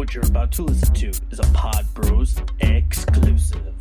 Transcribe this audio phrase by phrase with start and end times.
[0.00, 3.74] What you're about to listen to is a Pod Bros exclusive.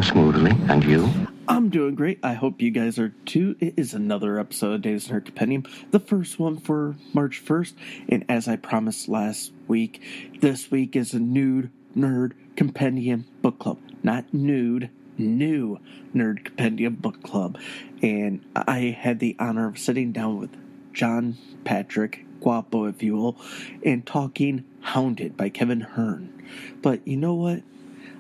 [0.06, 1.08] Smoothly, and you?
[1.48, 2.20] I'm doing great.
[2.22, 3.56] I hope you guys are too.
[3.58, 7.74] It is another episode of Days Nerd Compendium, the first one for March 1st.
[8.08, 10.00] And as I promised last week,
[10.40, 13.80] this week is a nude nerd compendium book club.
[14.04, 15.80] Not nude, new
[16.14, 17.58] nerd compendium book club.
[18.00, 20.56] And I had the honor of sitting down with
[20.92, 23.40] John Patrick Guapo, if you will,
[23.84, 26.44] and talking Hounded by Kevin Hearne.
[26.80, 27.62] But you know what?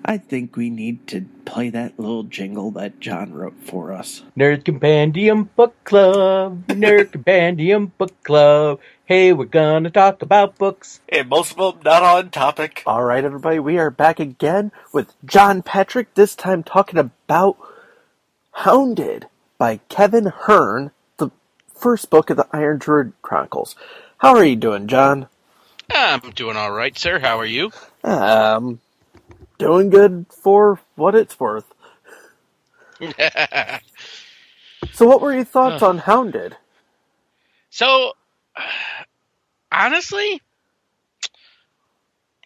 [0.08, 4.22] I think we need to play that little jingle that John wrote for us.
[4.38, 6.64] Nerd Compendium Book Club.
[6.68, 8.78] Nerd Compendium Book Club.
[9.04, 11.00] Hey, we're gonna talk about books.
[11.08, 12.84] And most of them not on topic.
[12.86, 17.56] All right, everybody, we are back again with John Patrick, this time talking about
[18.52, 19.26] Hounded
[19.58, 21.30] by Kevin Hearne, the
[21.74, 23.74] first book of the Iron Druid Chronicles.
[24.18, 25.26] How are you doing, John?
[25.90, 27.18] I'm doing all right, sir.
[27.18, 27.72] How are you?
[28.04, 28.78] Um,
[29.58, 31.64] doing good for what it's worth.
[34.92, 36.56] So, what were your thoughts on Hounded?
[37.70, 38.12] so,
[39.72, 40.40] honestly,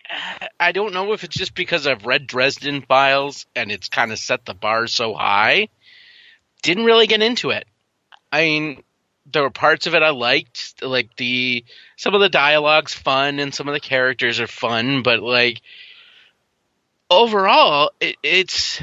[0.61, 4.19] I don't know if it's just because I've read Dresden Files and it's kind of
[4.19, 5.69] set the bar so high.
[6.63, 7.67] Didn't really get into it.
[8.33, 8.83] I mean,
[9.33, 11.65] there were parts of it I liked, like the
[11.97, 15.63] some of the dialogue's fun and some of the characters are fun, but like
[17.11, 18.81] overall, it, it's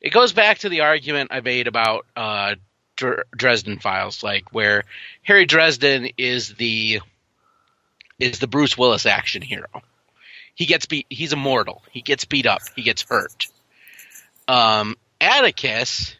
[0.00, 2.54] it goes back to the argument I made about uh,
[2.96, 4.84] Dr- Dresden Files, like where
[5.22, 7.00] Harry Dresden is the
[8.18, 9.82] is the Bruce Willis action hero.
[10.54, 11.06] He gets beat.
[11.10, 11.82] He's immortal.
[11.90, 12.62] He gets beat up.
[12.76, 13.46] He gets hurt.
[14.46, 16.16] Um, Atticus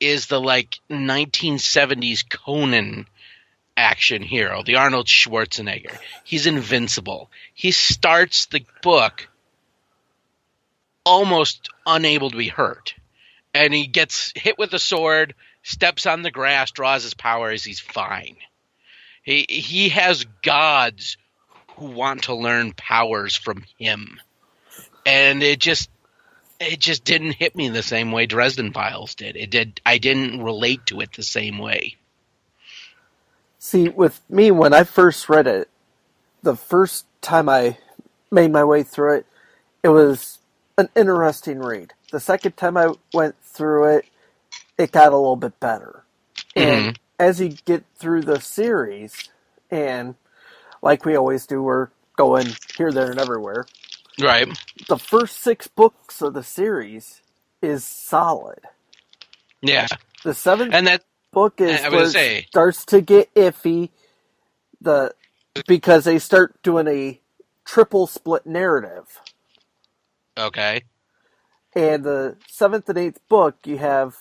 [0.00, 3.06] is the like 1970s Conan
[3.76, 5.96] action hero, the Arnold Schwarzenegger.
[6.24, 7.30] He's invincible.
[7.54, 9.28] He starts the book
[11.04, 12.94] almost unable to be hurt.
[13.54, 17.80] And he gets hit with a sword, steps on the grass, draws his powers, he's
[17.80, 18.36] fine.
[19.22, 21.16] He he has gods
[21.76, 24.20] who want to learn powers from him.
[25.06, 25.90] And it just
[26.60, 29.36] it just didn't hit me the same way Dresden Files did.
[29.36, 31.96] It did I didn't relate to it the same way.
[33.58, 35.68] See, with me, when I first read it,
[36.42, 37.78] the first time I
[38.30, 39.26] made my way through it,
[39.84, 40.40] it was
[40.78, 41.92] an interesting read.
[42.10, 44.06] The second time I went through it,
[44.78, 46.04] it got a little bit better.
[46.56, 46.90] And mm-hmm.
[47.18, 49.30] as you get through the series,
[49.70, 50.14] and
[50.82, 53.66] like we always do, we're going here, there, and everywhere.
[54.20, 54.48] Right.
[54.88, 57.22] The first six books of the series
[57.62, 58.60] is solid.
[59.62, 59.86] Yeah.
[60.24, 63.34] The seventh And that book is I was where gonna it say- starts to get
[63.34, 63.90] iffy.
[64.80, 65.14] The
[65.66, 67.20] because they start doing a
[67.64, 69.20] triple split narrative,
[70.38, 70.82] okay.
[71.74, 74.16] and the seventh and eighth book you have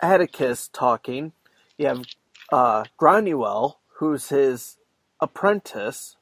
[0.00, 1.32] Atticus talking.
[1.78, 2.04] You have
[2.52, 4.78] uh, Granuaile, who's his
[5.20, 6.16] apprentice,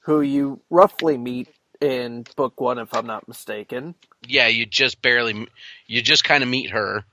[0.00, 1.48] who you roughly meet
[1.80, 3.96] in book one, if I'm not mistaken.
[4.26, 5.48] Yeah, you just barely
[5.86, 7.04] you just kind of meet her.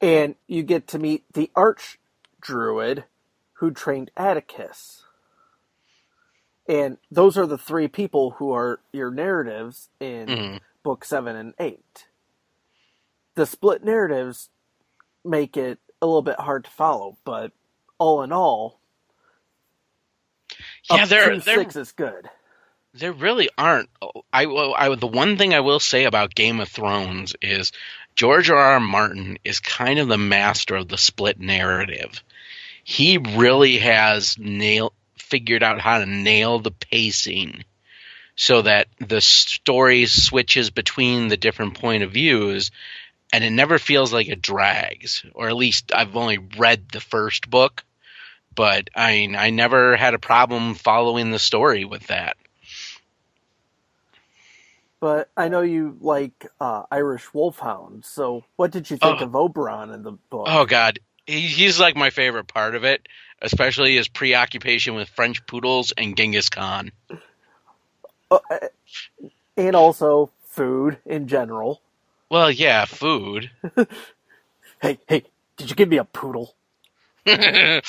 [0.00, 1.98] and you get to meet the arch
[2.40, 3.04] druid
[3.54, 5.01] who trained Atticus.
[6.68, 10.60] And those are the three people who are your narratives in Mhm.
[10.82, 12.06] book seven and eight.
[13.34, 14.50] The split narratives
[15.24, 17.52] make it a little bit hard to follow, but
[17.98, 18.80] all in all,
[20.90, 22.28] Yeah, they're they're six is good.
[22.94, 23.88] There really aren't.
[24.32, 27.72] I, I the one thing I will say about Game of Thrones is
[28.16, 28.58] George R.
[28.58, 28.80] R.
[28.80, 32.22] Martin is kind of the master of the split narrative.
[32.84, 34.92] He really has nail
[35.32, 37.64] figured out how to nail the pacing
[38.36, 42.70] so that the story switches between the different point of views
[43.32, 47.50] and it never feels like it drags or at least I've only read the first
[47.50, 47.84] book
[48.54, 52.36] but I I never had a problem following the story with that.
[55.00, 59.22] But I know you like uh, Irish Wolfhound, so what did you think Oh.
[59.22, 60.54] of Oberon in the book?
[60.54, 63.08] Oh God, he, he's like my favorite part of it,
[63.42, 66.92] especially his preoccupation with French poodles and Genghis Khan.
[68.30, 68.38] Uh,
[69.56, 71.82] and also food in general.
[72.30, 73.50] Well, yeah, food.
[74.82, 75.22] Hey, hey,
[75.56, 76.56] did you give me a poodle?
[77.24, 77.84] but um,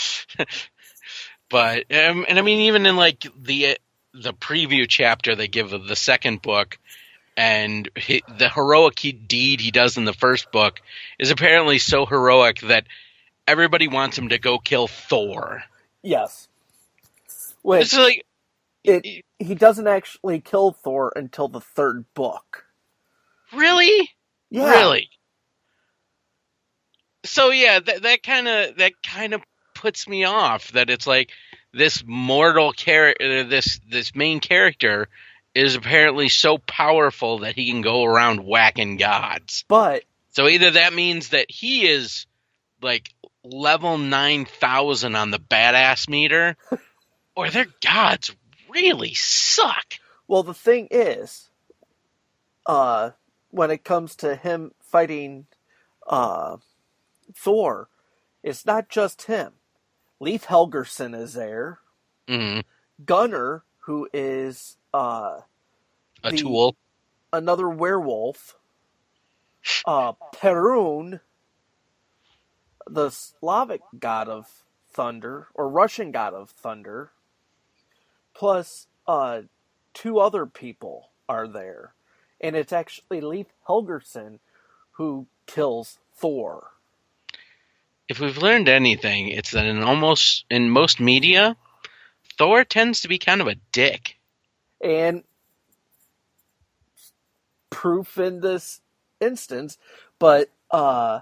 [2.29, 3.79] and I mean, even in like the
[4.13, 6.77] the preview chapter they give of the second book,
[7.35, 10.83] and he, the heroic he, deed he does in the first book
[11.17, 12.85] is apparently so heroic that
[13.47, 15.63] everybody wants him to go kill Thor.
[16.01, 16.47] Yes.
[17.61, 18.25] Which It's like
[18.83, 22.65] it, he doesn't actually kill Thor until the third book.
[23.53, 24.09] really,
[24.49, 24.69] Yeah.
[24.69, 25.09] really.
[27.25, 29.41] So yeah, that that kind of that kind of
[29.75, 30.71] puts me off.
[30.73, 31.29] That it's like
[31.73, 35.07] this mortal character, uh, this this main character
[35.55, 39.63] is apparently so powerful that he can go around whacking gods.
[39.67, 42.25] But So either that means that he is
[42.81, 43.09] like
[43.43, 46.55] level nine thousand on the badass meter,
[47.35, 48.35] or their gods
[48.69, 49.85] really suck.
[50.27, 51.49] well, the thing is,
[52.65, 53.11] uh,
[53.51, 55.45] when it comes to him fighting,
[56.07, 56.57] uh,
[57.35, 57.89] Thor,
[58.41, 59.53] it's not just him.
[60.19, 61.79] Leif Helgarson is there.
[62.27, 62.61] Mm-hmm.
[63.05, 65.41] Gunnar, who is uh
[66.23, 66.75] a The- tool.
[67.33, 68.55] another werewolf.
[69.85, 71.19] Uh, Perun,
[72.89, 74.47] the Slavic god of
[74.91, 77.11] thunder, or Russian god of thunder,
[78.35, 79.43] plus uh,
[79.93, 81.93] two other people are there.
[82.41, 84.39] And it's actually Leif Helgarson
[84.93, 86.71] who kills Thor.
[88.09, 91.57] if we've learned anything, it's that in almost in most media,
[92.37, 94.17] Thor tends to be kind of a dick.
[94.83, 95.23] and
[97.69, 98.81] proof in this
[99.21, 99.77] instance
[100.19, 101.21] but uh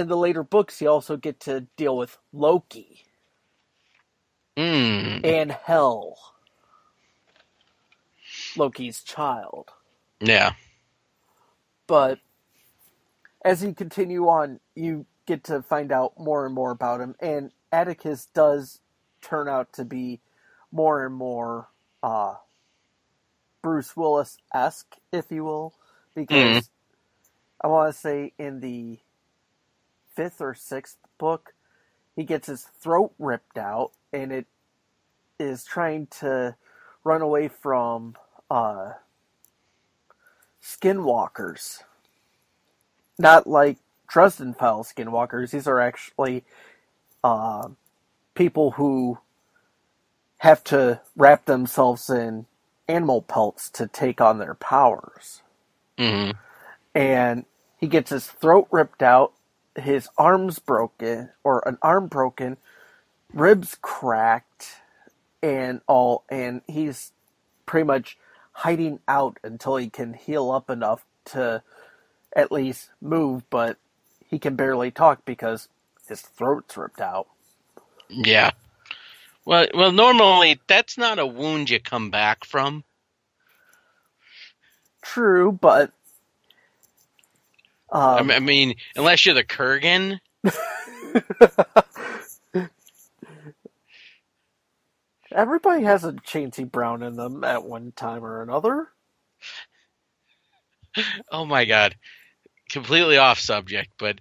[0.00, 3.06] in the later books you also get to deal with loki.
[4.58, 6.18] Mm, and hell
[8.56, 9.70] loki's child.
[10.20, 10.52] Yeah.
[11.88, 12.20] but
[13.44, 17.14] as you continue on you get to find out more and more about him.
[17.20, 18.80] And atticus does
[19.22, 20.20] turn out to be
[20.72, 21.68] more and more
[22.02, 22.34] uh
[23.62, 25.74] bruce willis-esque if you will
[26.14, 26.70] because
[27.62, 28.98] i want to say in the
[30.20, 31.54] fifth or sixth book
[32.16, 34.46] he gets his throat ripped out and it
[35.38, 36.56] is trying to
[37.04, 38.16] run away from
[38.50, 38.92] uh
[40.62, 41.84] skinwalkers.
[43.18, 43.78] Not like
[44.08, 45.52] Dresden File skinwalkers.
[45.52, 46.44] These are actually
[47.24, 47.70] uh,
[48.34, 49.18] people who
[50.38, 52.46] have to wrap themselves in
[52.88, 55.42] animal pelts to take on their powers.
[55.98, 56.30] hmm
[56.94, 57.46] And
[57.78, 59.32] he gets his throat ripped out,
[59.76, 62.56] his arms broken, or an arm broken,
[63.32, 64.76] ribs cracked,
[65.42, 67.12] and all, and he's
[67.66, 68.18] pretty much
[68.52, 71.62] hiding out until he can heal up enough to
[72.34, 73.76] at least move, but
[74.28, 75.68] he can barely talk because
[76.08, 77.26] his throat's ripped out.
[78.08, 78.50] Yeah.
[79.44, 82.84] Well, well, normally that's not a wound you come back from.
[85.02, 85.92] True, but
[87.92, 90.20] um, I mean, unless you're the Kurgan.
[95.32, 98.88] everybody has a Chansey Brown in them at one time or another.
[101.30, 101.96] Oh my god.
[102.68, 104.20] Completely off subject, but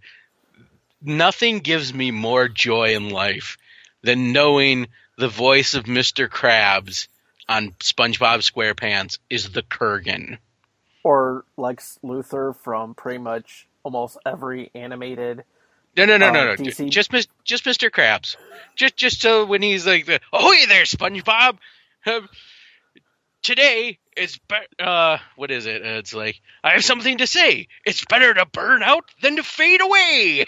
[1.01, 3.57] nothing gives me more joy in life
[4.01, 6.27] than knowing the voice of Mr.
[6.27, 7.07] Krabs
[7.47, 10.37] on SpongeBob SquarePants is the Kurgan.
[11.09, 15.43] Or Lex Luthor from pretty much almost every animated.
[15.97, 16.55] No, no, no, Uh, no, no.
[16.55, 16.87] DC?
[16.91, 17.11] Just,
[17.43, 17.89] just Mr.
[17.89, 18.35] Krabs.
[18.75, 21.57] Just, just so when he's like, the, "Oh, hey there, SpongeBob."
[22.05, 22.21] Uh,
[23.41, 25.81] today it's be- uh, what is it?
[25.81, 27.67] Uh, it's like I have something to say.
[27.85, 30.45] It's better to burn out than to fade away.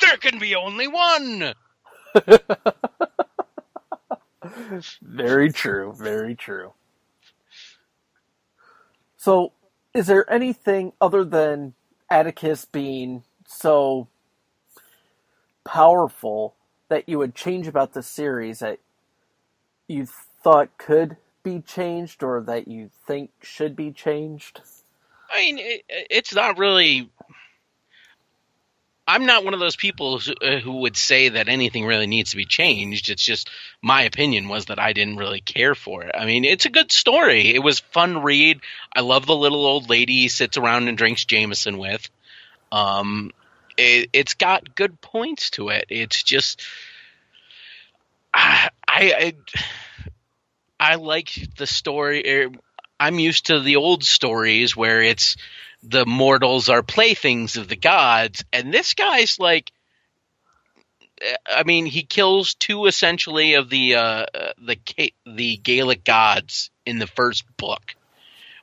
[0.00, 1.52] There can be only one.
[5.02, 6.72] Very true, very true.
[9.18, 9.52] So,
[9.94, 11.74] is there anything other than
[12.10, 14.08] Atticus being so
[15.64, 16.54] powerful
[16.88, 18.78] that you would change about the series that
[19.88, 24.60] you thought could be changed or that you think should be changed?
[25.32, 27.10] I mean, it, it's not really.
[29.10, 32.30] I'm not one of those people who, uh, who would say that anything really needs
[32.30, 33.10] to be changed.
[33.10, 33.50] It's just
[33.82, 36.14] my opinion was that I didn't really care for it.
[36.16, 37.52] I mean, it's a good story.
[37.52, 38.60] It was fun read.
[38.94, 42.08] I love the little old lady sits around and drinks Jameson with.
[42.70, 43.32] Um,
[43.76, 45.86] it, it's got good points to it.
[45.88, 46.62] It's just
[48.32, 49.34] I I
[50.78, 52.44] I like the story.
[52.44, 52.50] er,
[53.00, 55.36] I'm used to the old stories where it's
[55.82, 59.72] the mortals are playthings of the gods, and this guy's like.
[61.46, 67.06] I mean, he kills two essentially of the uh, the the Gaelic gods in the
[67.06, 67.94] first book.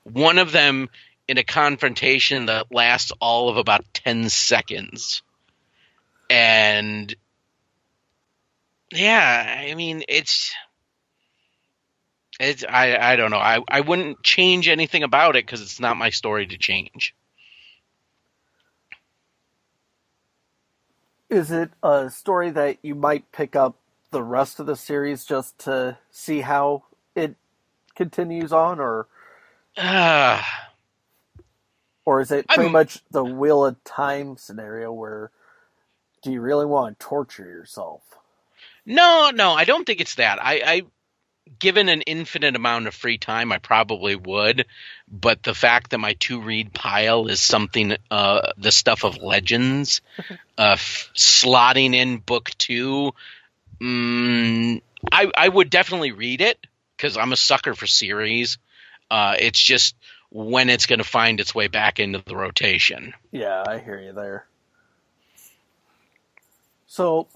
[0.02, 0.90] One of them
[1.28, 5.22] in a confrontation that lasts all of about ten seconds,
[6.32, 7.16] and
[8.92, 10.54] yeah, I mean it's
[12.40, 13.38] it's I I don't know.
[13.40, 17.16] I I wouldn't change anything about it because it's not my story to change.
[21.30, 23.76] Is it a story that you might pick up
[24.12, 26.84] the rest of the series just to see how
[27.16, 27.36] it
[27.96, 29.08] continues on, or
[29.78, 30.42] Uh,
[32.06, 35.32] or is it pretty I'm- much the Wheel of Time scenario where
[36.24, 38.02] do you really want to torture yourself?
[38.86, 40.40] no, no, I don't think it's that.
[40.42, 40.82] I, I
[41.60, 44.66] given an infinite amount of free time, I probably would.
[45.10, 50.02] But the fact that my to read pile is something, uh, the stuff of legends,
[50.58, 53.14] uh, f- slotting in book two,
[53.80, 56.58] mm, I I would definitely read it
[56.96, 58.58] because I'm a sucker for series.
[59.10, 59.96] Uh, it's just
[60.30, 63.14] when it's going to find its way back into the rotation.
[63.32, 64.46] Yeah, I hear you there.
[66.88, 67.28] So,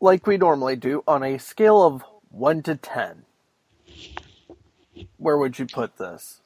[0.00, 3.24] like we normally do, on a scale of 1 to 10,
[5.16, 6.38] where would you put this?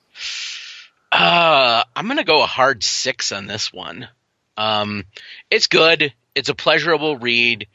[1.11, 4.08] Uh, I'm gonna go a hard six on this one.
[4.56, 5.04] Um,
[5.50, 6.12] it's good.
[6.34, 7.68] It's a pleasurable read,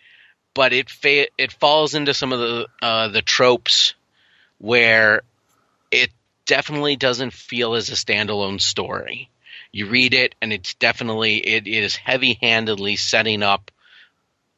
[0.54, 3.94] but it fa- it falls into some of the uh, the tropes
[4.58, 5.22] where
[5.92, 6.12] it
[6.46, 9.30] definitely doesn't feel as a standalone story.
[9.72, 13.72] You read it, and it's definitely it is heavy handedly setting up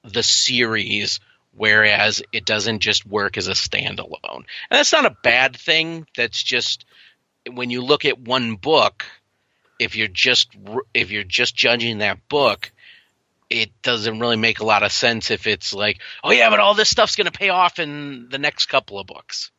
[0.04, 1.20] the series,
[1.56, 4.36] whereas it doesn't just work as a standalone.
[4.36, 6.08] And that's not a bad thing.
[6.16, 6.86] That's just
[7.50, 9.06] when you look at one book,
[9.80, 10.56] if you're just
[10.94, 12.72] if you're just judging that book,
[13.50, 16.74] it doesn't really make a lot of sense if it's like, oh yeah, but all
[16.74, 19.52] this stuff's going to pay off in the next couple of books.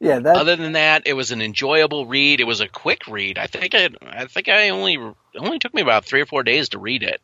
[0.00, 2.40] Yeah, that Other than that, it was an enjoyable read.
[2.40, 3.36] It was a quick read.
[3.36, 6.44] I think I I think I only it only took me about three or four
[6.44, 7.20] days to read it.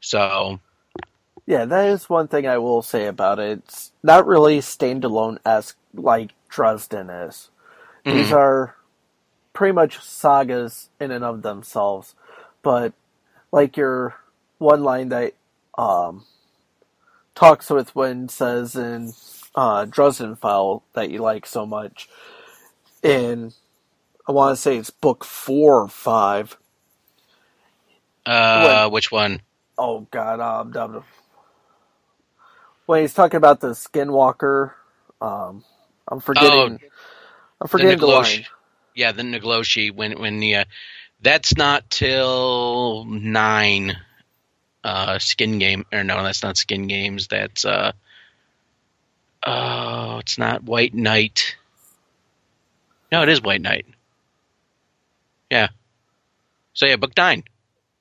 [0.00, 0.58] So
[1.46, 3.60] yeah, that is one thing I will say about it.
[3.66, 7.50] It's not really standalone esque like Dresden is.
[8.08, 8.76] These are
[9.52, 12.14] pretty much sagas in and of themselves,
[12.62, 12.92] but
[13.52, 14.16] like your
[14.58, 15.34] one line that
[15.78, 16.24] um,
[17.34, 19.12] talks with Wind says in
[19.54, 22.08] uh, Dresden File that you like so much.
[23.02, 23.52] In
[24.28, 26.56] I want to say it's book four or five.
[28.26, 29.42] uh, which one?
[29.78, 31.04] Oh God, um,
[32.86, 34.72] when he's talking about the Skinwalker,
[35.20, 35.64] um,
[36.08, 36.80] I'm forgetting.
[37.60, 38.36] I'm forgetting the, naagloshii.
[38.36, 38.46] line.
[38.94, 40.64] Yeah, the naagloshii when when the uh,
[41.22, 43.96] that's not till nine
[44.84, 47.92] uh skin game or no that's not skin games that's uh
[49.46, 51.56] oh it's not white knight
[53.12, 53.86] no it is white knight
[55.50, 55.68] yeah
[56.74, 57.44] so yeah book nine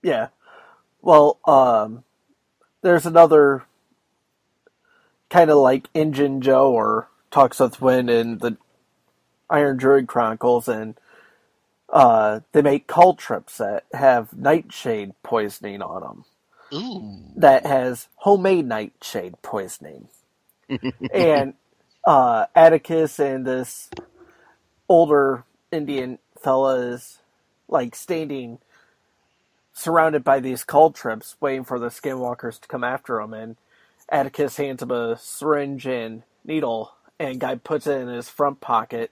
[0.02, 0.30] Yeah.
[1.02, 2.04] Well, um,
[2.82, 3.64] there's another
[5.32, 8.58] kind of like Injun Joe or Talks with Wind in the
[9.50, 10.96] Iron Druid Chronicles, and
[11.92, 16.26] uh, they make caltrops that have nightshade poisoning on them.
[16.74, 20.10] ooh That has homemade nightshade poisoning.
[21.14, 21.56] and
[22.06, 23.90] uh, Atticus and this
[24.90, 27.20] older Indian fella is
[27.70, 28.60] like standing
[29.74, 33.34] surrounded by these caltrops, waiting for the skinwalkers to come after him.
[33.34, 33.58] And
[34.12, 39.12] Atticus hands him a syringe and needle, and guy puts it in his front pocket,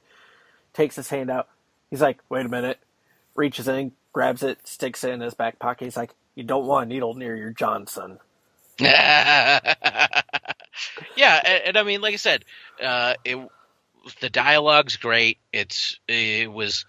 [0.73, 1.47] takes his hand out.
[1.89, 2.79] He's like, "Wait a minute!"
[3.35, 5.85] Reaches in, grabs it, sticks it in his back pocket.
[5.85, 8.19] He's like, "You don't want a needle near your Johnson."
[8.79, 9.59] yeah,
[11.17, 12.45] and, and I mean, like I said,
[12.81, 13.37] uh, it
[14.21, 15.37] the dialogue's great.
[15.51, 16.85] It's it was.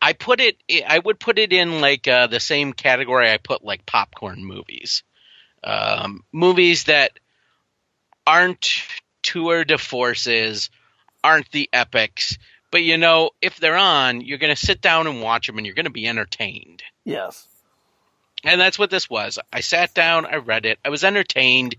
[0.00, 0.56] I put it.
[0.86, 5.02] I would put it in like uh, the same category I put like popcorn movies,
[5.62, 7.18] um, movies that
[8.26, 8.82] aren't
[9.22, 10.70] tour de forces,
[11.22, 12.38] aren't the epics,
[12.70, 15.66] but you know, if they're on, you're going to sit down and watch them, and
[15.66, 16.82] you're going to be entertained.
[17.04, 17.46] Yes.
[18.44, 19.38] and that's what this was.
[19.52, 21.76] I sat down, I read it, I was entertained.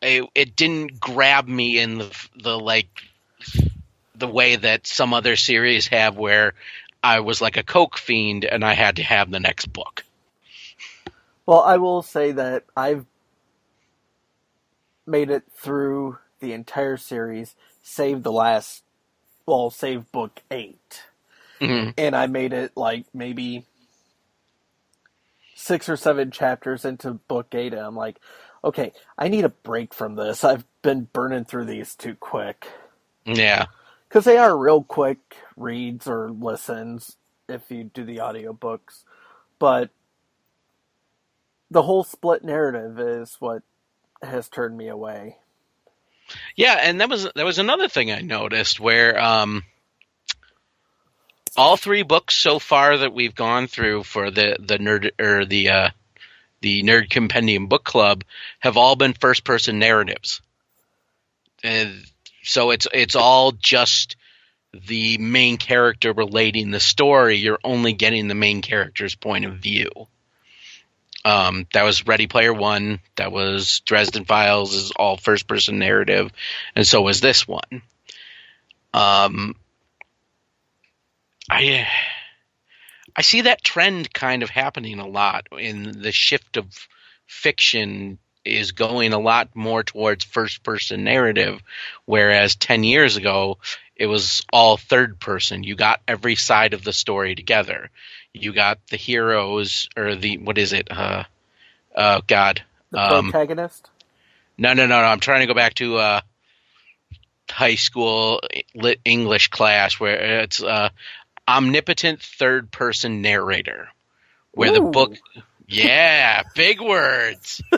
[0.00, 2.88] It, it didn't grab me in the the like
[4.14, 6.54] the way that some other series have, where
[7.02, 10.04] I was like a coke fiend and I had to have the next book.
[11.46, 13.04] Well, I will say that I've
[15.06, 18.84] made it through the entire series, save the last,
[19.46, 21.02] well, save book 8
[21.60, 23.66] hmm and I made it like maybe
[25.54, 28.18] six or seven chapters into book eight, and I'm like,
[28.64, 30.44] okay, I need a break from this.
[30.44, 32.68] I've been burning through these too quick.
[33.26, 33.66] Yeah,
[34.08, 35.18] because they are real quick
[35.56, 37.16] reads or listens
[37.48, 39.04] if you do the audiobooks,
[39.58, 39.90] but
[41.70, 43.62] the whole split narrative is what
[44.22, 45.38] has turned me away.
[46.56, 49.64] yeah, and that was that was another thing I noticed where um,
[51.56, 55.70] all three books so far that we've gone through for the the nerd or the
[55.70, 55.88] uh,
[56.60, 58.24] the Nerd Compendium Book Club
[58.60, 60.40] have all been first person narratives,
[61.62, 61.92] and
[62.42, 64.16] so it's it's all just
[64.72, 67.36] the main character relating the story.
[67.36, 69.90] You're only getting the main character's point of view.
[71.24, 73.00] Um, that was Ready Player One.
[73.16, 74.74] That was Dresden Files.
[74.74, 76.32] Is all first person narrative,
[76.74, 77.82] and so was this one.
[78.92, 79.54] Um,
[81.50, 81.86] I
[83.16, 86.66] I see that trend kind of happening a lot in the shift of
[87.26, 91.62] fiction is going a lot more towards first person narrative
[92.06, 93.58] whereas 10 years ago
[93.94, 97.90] it was all third person you got every side of the story together
[98.34, 101.24] you got the heroes or the what is it uh
[101.96, 103.90] oh god The Um, protagonist?
[104.58, 105.06] no, no, no, no.
[105.06, 106.20] I'm trying to go back to uh,
[107.50, 108.40] high school
[108.74, 110.90] lit English class where it's uh,
[111.48, 113.88] omnipotent third person narrator,
[114.52, 115.14] where the book,
[115.66, 117.62] yeah, big words.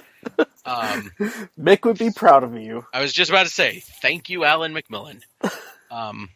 [0.67, 1.11] Um,
[1.61, 2.87] Mick would be proud of you.
[2.93, 5.21] I was just about to say, thank you, Alan McMillan.
[5.91, 6.31] Um,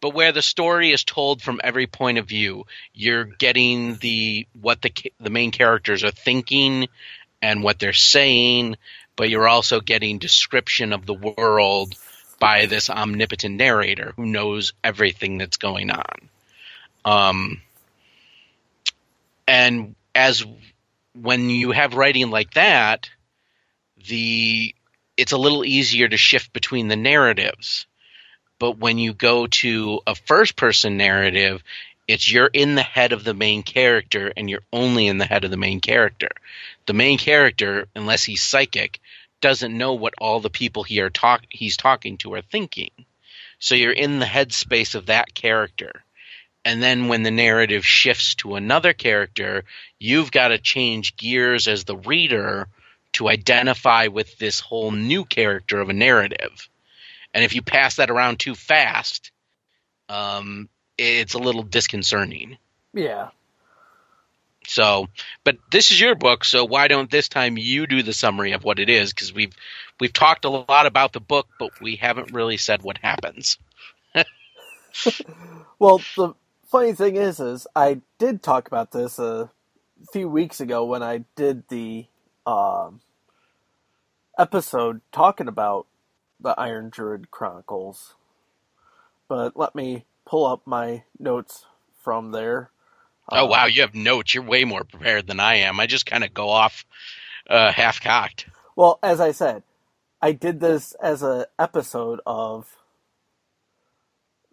[0.00, 2.64] but where the story is told from every point of view,
[2.94, 6.88] you're getting the what the the main characters are thinking
[7.42, 8.76] and what they're saying,
[9.16, 11.94] but you're also getting description of the world
[12.38, 16.28] by this omnipotent narrator who knows everything that's going on.
[17.04, 17.62] Um,
[19.46, 20.44] and as
[21.14, 23.10] when you have writing like that,
[24.08, 24.74] the
[25.16, 27.86] it's a little easier to shift between the narratives.
[28.58, 31.62] But when you go to a first person narrative,
[32.08, 35.44] it's you're in the head of the main character and you're only in the head
[35.44, 36.30] of the main character.
[36.86, 38.98] The main character, unless he's psychic,
[39.40, 42.90] doesn't know what all the people he are talk he's talking to are thinking.
[43.60, 46.02] So you're in the headspace of that character.
[46.64, 49.64] And then when the narrative shifts to another character,
[49.98, 52.68] you've got to change gears as the reader
[53.12, 56.68] to identify with this whole new character of a narrative.
[57.34, 59.32] And if you pass that around too fast,
[60.08, 62.58] um, it's a little disconcerting.
[62.94, 63.28] Yeah.
[64.66, 65.08] So,
[65.44, 68.64] but this is your book, so why don't this time you do the summary of
[68.64, 69.12] what it is?
[69.12, 69.54] Because we've
[69.98, 73.58] we've talked a lot about the book, but we haven't really said what happens.
[75.78, 76.34] Well, the
[76.66, 79.50] funny thing is, is I did talk about this a
[80.12, 82.06] few weeks ago when I did the
[82.46, 83.00] um,
[84.38, 85.86] episode talking about
[86.40, 88.14] the Iron Druid Chronicles.
[89.28, 91.66] But let me pull up my notes
[92.02, 92.70] from there.
[93.32, 94.34] oh Uh, wow, you have notes.
[94.34, 95.80] You're way more prepared than I am.
[95.80, 96.84] I just kind of go off
[97.48, 98.46] uh, half cocked.
[98.76, 99.62] Well, as I said,
[100.22, 102.66] I did this as a episode of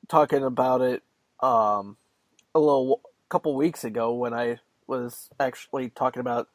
[0.08, 1.04] talking about it
[1.42, 1.98] um,
[2.56, 6.50] a little couple weeks ago when I was actually talking about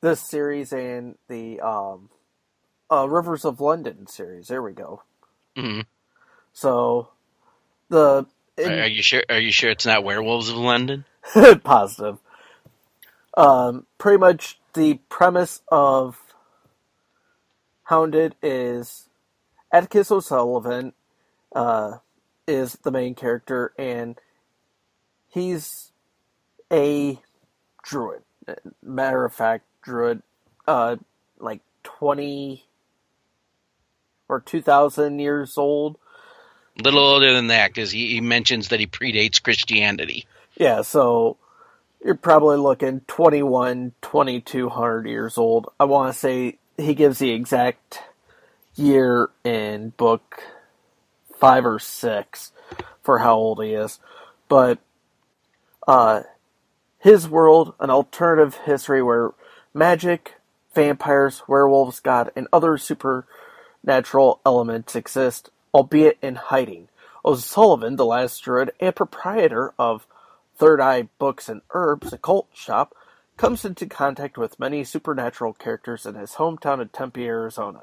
[0.00, 2.10] this series and the um,
[2.92, 4.48] uh, Rivers of London series.
[4.48, 5.02] There we go.
[5.56, 5.80] hmm
[6.52, 7.10] So
[7.90, 8.26] the
[8.58, 9.22] in- Are, are you sure?
[9.30, 11.04] Are you sure it's not Werewolves of London?
[11.64, 12.18] positive.
[13.36, 16.18] Um, pretty much the premise of
[17.84, 19.08] Hounded is
[19.72, 20.94] Atticus O'Sullivan
[21.54, 21.98] uh,
[22.48, 24.18] is the main character, and
[25.28, 25.92] he's
[26.72, 27.20] a
[27.84, 28.22] druid.
[28.82, 30.22] Matter of fact, druid,
[30.68, 30.96] uh,
[31.40, 32.65] like twenty
[34.28, 35.98] or two thousand years old.
[36.78, 40.26] Little older than that, because he, he mentions that he predates Christianity.
[40.58, 41.38] Yeah, so
[42.04, 45.72] you're probably looking 21, 2200 years old.
[45.80, 48.02] I want to say he gives the exact
[48.74, 50.42] year in book
[51.38, 52.52] five or six
[53.02, 53.98] for how old he is.
[54.48, 54.78] But
[55.86, 56.22] uh,
[56.98, 59.32] his world, an alternative history where
[59.74, 60.34] magic,
[60.74, 62.76] vampires, werewolves, god, and other
[63.86, 66.88] supernatural elements exist, albeit in hiding.
[67.24, 70.08] O'Sullivan, the last druid and proprietor of
[70.56, 72.96] Third Eye Books and Herbs, a cult shop,
[73.36, 77.82] comes into contact with many supernatural characters in his hometown of Tempe, Arizona.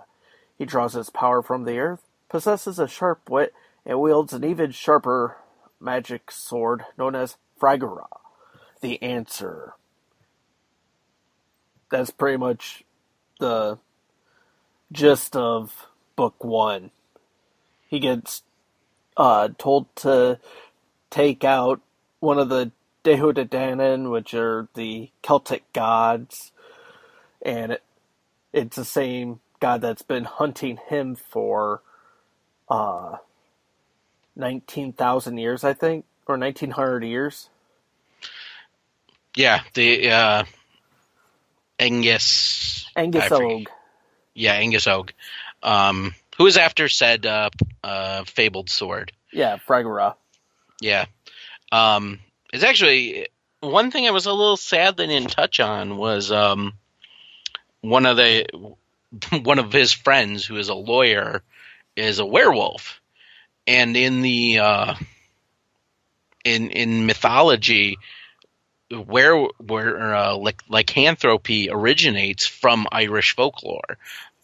[0.57, 3.53] He draws his power from the earth, possesses a sharp wit,
[3.85, 5.37] and wields an even sharper
[5.79, 8.19] magic sword known as Fragarach,
[8.81, 9.75] the answer.
[11.89, 12.83] That's pretty much
[13.39, 13.79] the
[14.91, 16.91] gist of book one.
[17.87, 18.43] He gets
[19.17, 20.39] uh, told to
[21.09, 21.81] take out
[22.19, 22.71] one of the
[23.03, 26.51] Tuatha Dé Danann, which are the Celtic gods,
[27.41, 27.83] and it,
[28.53, 31.81] it's the same god that's been hunting him for
[32.69, 33.17] uh,
[34.35, 37.49] 19,000 years, I think, or 1900 years.
[39.35, 40.43] Yeah, the uh,
[41.79, 42.85] Angus.
[42.95, 43.67] Angus Og.
[44.33, 45.11] Yeah, Angus Og.
[45.63, 47.49] Um, who is after said uh,
[47.83, 49.11] uh, fabled sword?
[49.31, 50.15] Yeah, Fragarach.
[50.81, 51.05] Yeah.
[51.71, 52.19] Um,
[52.51, 53.27] it's actually
[53.61, 56.73] one thing I was a little sad they didn't touch on was um,
[57.81, 58.45] one of the
[59.43, 61.41] one of his friends who is a lawyer
[61.95, 63.01] is a werewolf,
[63.65, 64.95] and in the uh,
[66.43, 67.97] in in mythology,
[68.89, 73.97] where where uh, lyc- lycanthropy originates from Irish folklore,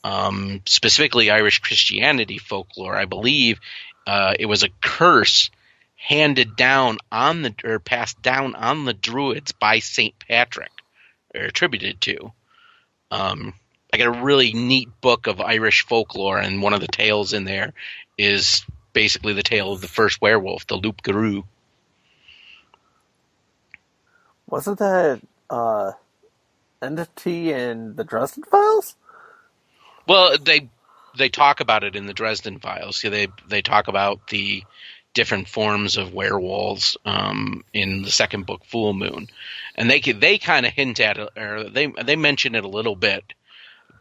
[0.03, 2.95] um, specifically Irish Christianity folklore.
[2.95, 3.59] I believe
[4.07, 5.49] uh, it was a curse
[5.95, 10.71] handed down on the or passed down on the Druids by Saint Patrick,
[11.35, 12.31] or attributed to.
[13.11, 13.53] Um,
[13.93, 17.43] I got a really neat book of Irish folklore, and one of the tales in
[17.43, 17.73] there
[18.17, 21.43] is basically the tale of the first werewolf, the Loup Garou.
[24.47, 25.91] Wasn't that uh,
[26.81, 28.95] entity in the Dresden Files?
[30.09, 30.69] Well, they
[31.17, 33.01] they talk about it in the Dresden Files.
[33.03, 34.65] They they talk about the
[35.15, 39.29] different forms of werewolves um, in the second book, Full Moon,
[39.75, 42.97] and they they kind of hint at it, or they they mention it a little
[42.97, 43.25] bit.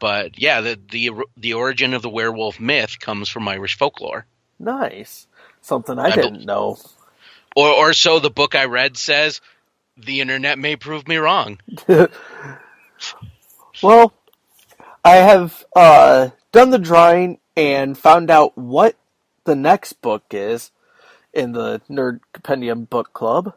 [0.00, 4.26] But yeah, the the the origin of the werewolf myth comes from Irish folklore,
[4.58, 5.28] Nice.
[5.62, 6.78] Something I, I didn't bel- know.
[7.56, 9.40] or or so the book I read says.
[9.98, 11.60] The internet may prove me wrong.
[13.82, 14.12] Well,
[15.04, 18.96] I have uh, done the drawing and found out what
[19.44, 20.70] the next book is
[21.32, 23.54] in the Nerd Compendium Book Club.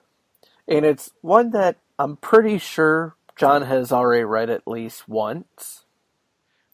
[0.67, 5.83] And it's one that I'm pretty sure John has already read at least once.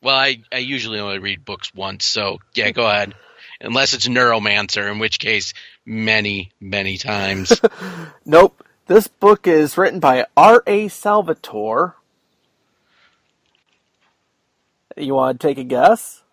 [0.01, 3.15] Well, I, I usually only read books once, so yeah, go ahead.
[3.59, 5.53] Unless it's Neuromancer, in which case,
[5.85, 7.59] many, many times.
[8.25, 8.63] Nope.
[8.87, 10.87] This book is written by R.A.
[10.87, 11.95] Salvatore.
[14.97, 16.23] You want to take a guess?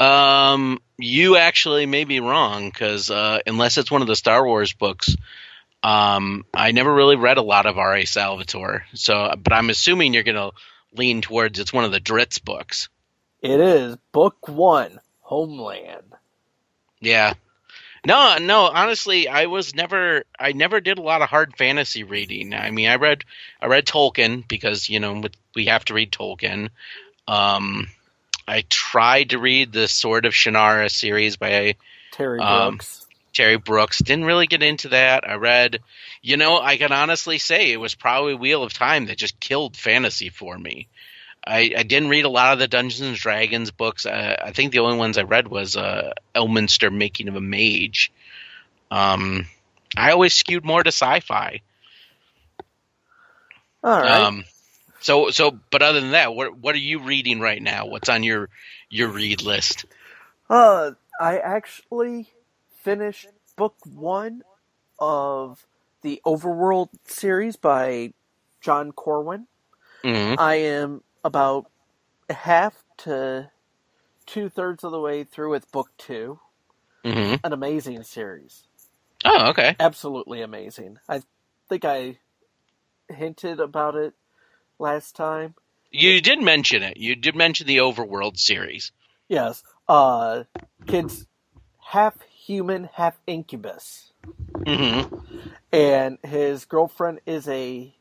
[0.00, 4.72] um, you actually may be wrong, because uh, unless it's one of the Star Wars
[4.72, 5.16] books,
[5.82, 8.04] um, I never really read a lot of R.A.
[8.04, 8.84] Salvatore.
[8.94, 10.52] So, but I'm assuming you're going to
[10.92, 12.88] lean towards it's one of the Drizzt books.
[13.40, 16.14] It is Book One Homeland.
[17.00, 17.34] Yeah.
[18.06, 22.54] No, no, honestly, I was never I never did a lot of hard fantasy reading.
[22.54, 23.24] I mean, I read
[23.60, 25.22] I read Tolkien because, you know,
[25.54, 26.70] we have to read Tolkien.
[27.28, 27.88] Um
[28.48, 31.74] I tried to read the Sword of Shannara series by
[32.12, 33.06] Terry Um, Brooks.
[33.34, 33.98] Terry Brooks.
[33.98, 35.28] Didn't really get into that.
[35.28, 35.80] I read,
[36.22, 39.76] you know, I can honestly say it was probably Wheel of Time that just killed
[39.76, 40.88] fantasy for me.
[41.46, 44.06] I, I didn't read a lot of the Dungeons and Dragons books.
[44.06, 48.10] Uh, I think the only ones I read was uh, Elminster Making of a Mage.
[48.90, 49.46] Um,
[49.96, 51.60] I always skewed more to sci-fi.
[53.84, 54.22] All right.
[54.22, 54.44] Um,
[55.00, 57.86] so so, but other than that, what what are you reading right now?
[57.86, 58.50] What's on your
[58.90, 59.86] your read list?
[60.50, 62.30] Uh, I actually
[62.82, 64.42] finished book one
[64.98, 65.66] of
[66.02, 68.14] the Overworld series by
[68.62, 69.48] John Corwin.
[70.04, 71.66] hmm I am about
[72.30, 73.50] half to
[74.26, 76.40] two thirds of the way through with book two.
[77.04, 78.64] hmm An amazing series.
[79.24, 79.76] Oh, okay.
[79.80, 80.98] Absolutely amazing.
[81.08, 81.22] I
[81.68, 82.18] think I
[83.10, 84.14] hinted about it
[84.78, 85.54] last time.
[85.90, 86.96] You did mention it.
[86.98, 88.92] You did mention the Overworld series.
[89.28, 89.62] Yes.
[89.88, 90.44] Uh,
[90.86, 91.26] kid's
[91.78, 94.12] half human, half incubus.
[94.66, 95.02] hmm
[95.72, 97.94] and his girlfriend is a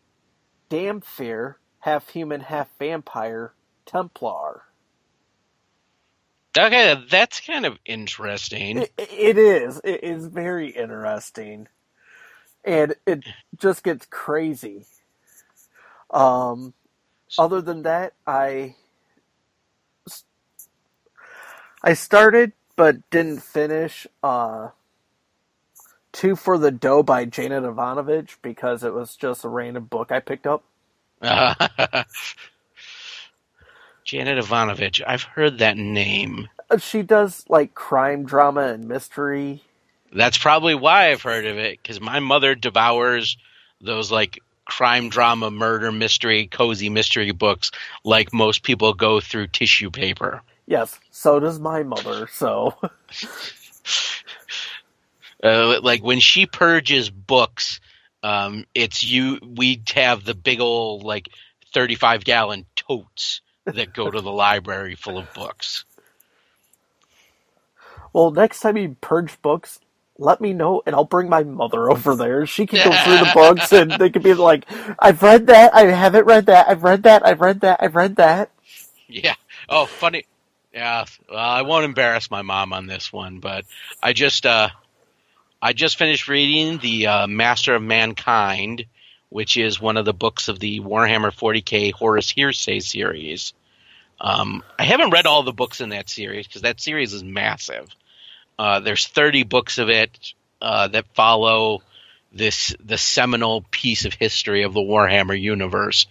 [0.70, 3.54] dhampir, half human, half vampire
[3.86, 4.64] Templar.
[6.58, 8.80] Okay, that's kind of interesting.
[8.82, 9.82] It, it is.
[9.84, 11.68] It is very interesting,
[12.66, 13.24] and it
[13.58, 14.86] just gets crazy.
[16.12, 16.74] Um,
[17.38, 18.76] other than that, I
[21.84, 24.70] I started but didn't finish uh,
[26.12, 30.20] Two for the Dough by Janet Evanovich because it was just a random book I
[30.20, 30.64] picked up.
[34.06, 35.02] Janet Evanovich.
[35.06, 36.50] I've heard that name.
[36.70, 39.64] Uh, She does like crime drama and mystery.
[40.14, 43.38] That's probably why I've heard of it because my mother devours
[43.82, 47.72] those like crime drama, murder mystery, cozy mystery books
[48.04, 50.42] like most people go through tissue paper.
[50.68, 52.28] Yes, so does my mother.
[52.28, 52.76] So
[55.44, 57.80] Uh, like when she purges books,
[58.24, 59.40] um, it's you.
[59.42, 61.30] We have the big old like
[61.74, 65.86] thirty-five gallon totes that go to the library full of books.
[68.14, 69.80] Well, next time you purge books,
[70.20, 72.46] let me know and I'll bring my mother over there.
[72.46, 74.66] She can go through the books and they can be like,
[75.00, 78.16] I've read that, I haven't read that, I've read that, I've read that, I've read
[78.18, 78.52] that.
[79.08, 79.36] Yeah.
[79.70, 80.26] Oh, funny.
[80.74, 81.06] Yeah.
[81.30, 83.66] Well, I won't embarrass my mom on this one, but
[84.02, 84.70] I just uh,
[85.62, 88.86] I just finished reading the uh, Master of Mankind,
[89.30, 93.54] which is one of the books of the Warhammer 40k Horus Heresy series.
[94.20, 97.88] Um, I haven't read all the books in that series because that series is massive.
[98.58, 101.82] Uh, there's 30 books of it uh, that follow
[102.32, 106.08] this the seminal piece of history of the Warhammer universe.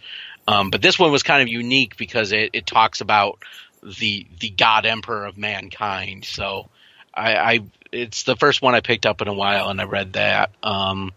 [0.48, 3.38] Um, but this one was kind of unique because it, it talks about
[3.82, 6.24] the the God Emperor of mankind.
[6.24, 6.68] So
[7.12, 7.60] I, I
[7.92, 10.50] it's the first one I picked up in a while, and I read that.
[10.62, 11.12] Um,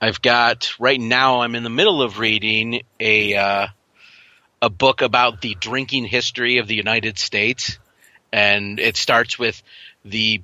[0.00, 1.40] I've got right now.
[1.40, 3.66] I'm in the middle of reading a uh,
[4.62, 7.78] a book about the drinking history of the United States,
[8.32, 9.62] and it starts with
[10.04, 10.42] the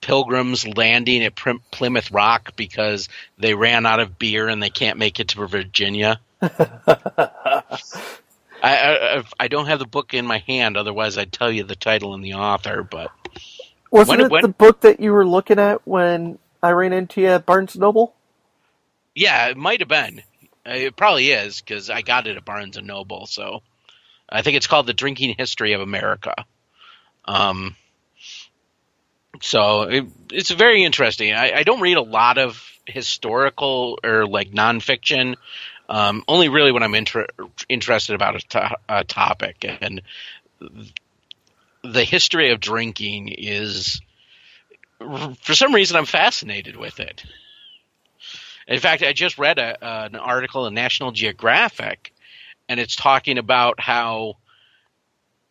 [0.00, 4.98] pilgrims landing at Prim- Plymouth Rock because they ran out of beer and they can't
[4.98, 6.20] make it to Virginia.
[6.42, 7.60] I,
[8.62, 12.14] I I don't have the book in my hand, otherwise I'd tell you the title
[12.14, 12.82] and the author.
[12.82, 13.10] But
[13.90, 17.20] Wasn't When- it when- the book that you were looking at when I ran into
[17.20, 18.14] you at Barnes Noble?
[19.14, 20.20] yeah, it might have been.
[20.66, 23.26] Uh, It probably is because I got it at Barnes and Noble.
[23.26, 23.62] So
[24.28, 26.34] I think it's called "The Drinking History of America."
[27.24, 27.76] Um,
[29.40, 31.32] so it, it's very interesting.
[31.32, 35.36] I, I don't read a lot of historical or like nonfiction.
[35.88, 37.28] Um, only really when I'm inter-
[37.68, 40.02] interested about a, to- a topic, and
[41.82, 44.00] the history of drinking is,
[44.98, 47.24] for some reason, I'm fascinated with it.
[48.66, 52.12] In fact, I just read a, uh, an article in National Geographic,
[52.68, 54.38] and it's talking about how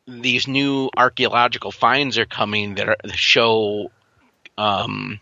[0.08, 3.92] these new archaeological finds are coming that, are, that show
[4.58, 5.20] um,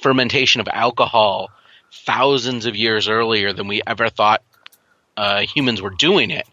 [0.00, 1.50] fermentation of alcohol
[1.92, 4.42] thousands of years earlier than we ever thought
[5.16, 6.46] uh, humans were doing it,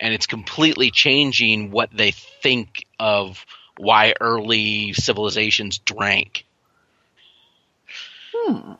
[0.00, 3.44] and it's completely changing what they think of
[3.78, 6.46] why early civilizations drank.
[8.34, 8.72] Hmm.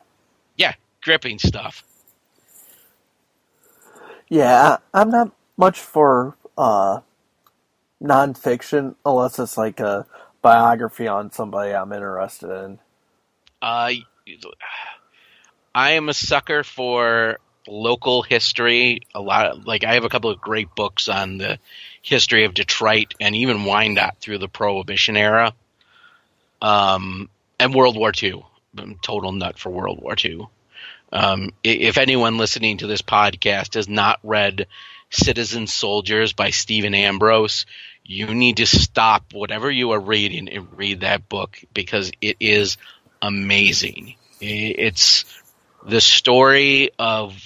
[0.55, 1.83] Yeah, gripping stuff.
[4.29, 7.01] Yeah, I'm not much for uh,
[8.01, 10.05] nonfiction unless it's like a
[10.41, 12.79] biography on somebody I'm interested in.
[13.61, 13.91] Uh,
[15.73, 19.01] I am a sucker for local history.
[19.13, 21.59] A lot, of, like I have a couple of great books on the
[22.01, 25.53] history of Detroit and even Wyandotte through the Prohibition era,
[26.61, 27.29] um,
[27.59, 28.45] and World War II.
[28.77, 30.47] I'm total nut for World War II.
[31.11, 34.67] Um, if anyone listening to this podcast has not read
[35.09, 37.65] Citizen Soldiers by Stephen Ambrose,
[38.03, 42.77] you need to stop whatever you are reading and read that book because it is
[43.21, 44.15] amazing.
[44.39, 45.25] It's
[45.85, 47.41] the story of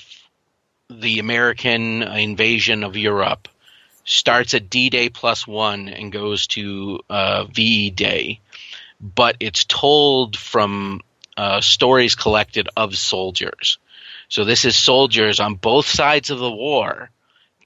[0.90, 3.48] the American invasion of Europe.
[4.04, 8.40] Starts at D Day plus one and goes to uh, VE Day,
[9.00, 11.02] but it's told from
[11.38, 13.78] uh, stories collected of soldiers.
[14.28, 17.12] So this is soldiers on both sides of the war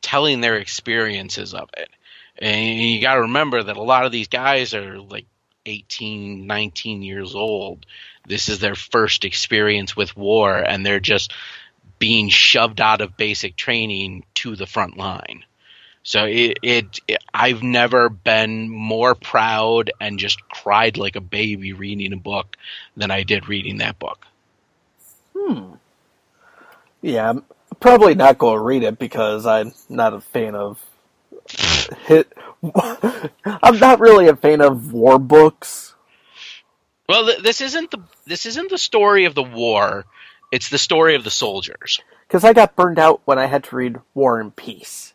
[0.06, 1.89] telling their experiences of it.
[2.38, 5.26] And you got to remember that a lot of these guys are like
[5.65, 7.88] 18, 19 years old.
[8.28, 11.34] This is their first experience with war, and they're just
[11.98, 15.44] being shoved out of basic training to the front line.
[16.04, 21.74] So it, it, it I've never been more proud and just cried like a baby
[21.74, 22.58] reading a book
[22.96, 24.24] than I did reading that book.
[25.36, 25.74] Hmm.
[27.02, 27.34] Yeah,
[27.80, 30.84] probably not going to read it because I'm not a fan of
[32.06, 32.32] hit.
[33.46, 35.94] I'm not really a fan of war books.
[37.08, 40.06] Well, th- this isn't the this isn't the story of the war.
[40.52, 42.00] It's the story of the soldiers.
[42.28, 45.14] because I got burned out when I had to read War and Peace.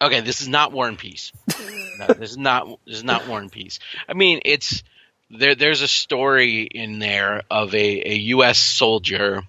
[0.00, 1.32] Okay, this is not War and Peace.
[1.98, 3.78] no, this is not this is not War and Peace.
[4.08, 4.82] I mean, it's
[5.30, 5.54] there.
[5.54, 8.58] There's a story in there of a, a U.S.
[8.58, 9.42] soldier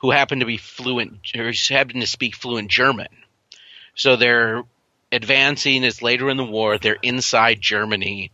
[0.00, 3.08] who happened to be fluent or happened to speak fluent German.
[3.94, 4.62] So they're
[5.12, 5.84] advancing.
[5.84, 6.78] It's later in the war.
[6.78, 8.32] They're inside Germany,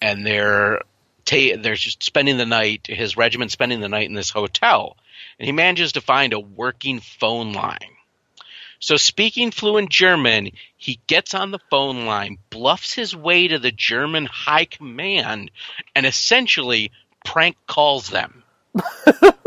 [0.00, 0.82] and they're
[1.24, 2.86] ta- they're just spending the night.
[2.86, 4.96] His regiment spending the night in this hotel,
[5.38, 7.78] and he manages to find a working phone line.
[8.78, 13.72] So, speaking fluent German, he gets on the phone line, bluffs his way to the
[13.72, 15.50] German high command,
[15.94, 16.92] and essentially
[17.24, 18.42] prank calls them.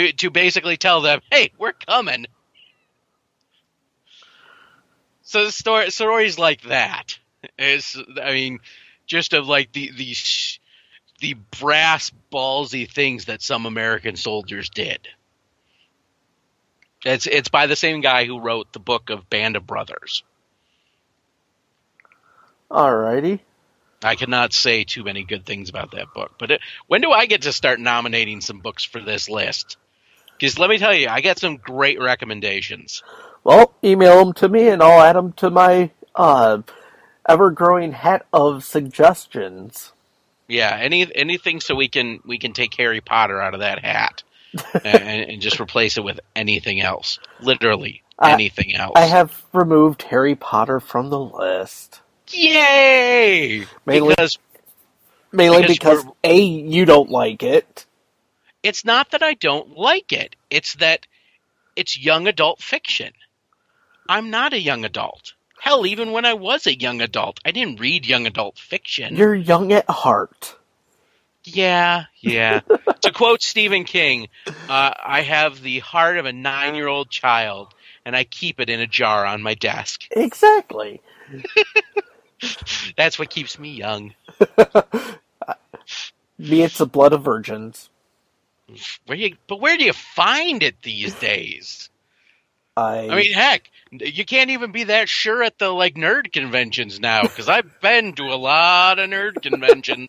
[0.00, 2.26] to, to basically tell them, hey, we're coming.
[5.22, 7.18] So the story stories like that
[7.58, 8.60] is, I mean,
[9.06, 10.14] just of like the the
[11.20, 15.06] the brass ballsy things that some American soldiers did.
[17.04, 20.22] It's it's by the same guy who wrote the book of Band of Brothers.
[22.70, 23.40] Alrighty.
[24.02, 26.32] I cannot say too many good things about that book.
[26.38, 29.76] But it, when do I get to start nominating some books for this list?
[30.40, 33.02] Because let me tell you, I got some great recommendations.
[33.44, 36.62] Well, email them to me and I'll add them to my uh,
[37.28, 39.92] ever growing hat of suggestions.
[40.48, 44.22] Yeah, any anything so we can we can take Harry Potter out of that hat
[44.82, 47.18] and, and just replace it with anything else.
[47.40, 48.94] Literally I- anything else.
[48.96, 52.00] I have removed Harry Potter from the list.
[52.30, 53.66] Yay!
[53.84, 54.38] Mainly- because
[55.32, 57.86] Mainly Because because, A, you don't like it.
[58.62, 60.36] It's not that I don't like it.
[60.50, 61.06] It's that
[61.76, 63.12] it's young adult fiction.
[64.08, 65.34] I'm not a young adult.
[65.60, 69.14] Hell, even when I was a young adult, I didn't read young adult fiction.
[69.14, 70.56] You're young at heart.
[71.44, 72.60] Yeah, yeah.
[73.02, 77.74] to quote Stephen King, uh, I have the heart of a nine year old child,
[78.04, 80.06] and I keep it in a jar on my desk.
[80.10, 81.00] Exactly.
[82.96, 84.14] That's what keeps me young.
[86.38, 87.89] Me, it's the blood of virgins.
[89.06, 91.88] Where you, but where do you find it these days?
[92.76, 97.00] I, I mean, heck, you can't even be that sure at the like nerd conventions
[97.00, 100.08] now because I've been to a lot of nerd conventions.